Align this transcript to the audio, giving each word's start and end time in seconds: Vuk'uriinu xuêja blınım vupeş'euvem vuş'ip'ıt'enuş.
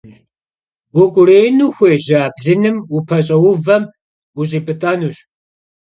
Vuk'uriinu 0.95 1.67
xuêja 1.77 2.21
blınım 2.35 2.77
vupeş'euvem 2.91 3.83
vuş'ip'ıt'enuş. 4.35 5.17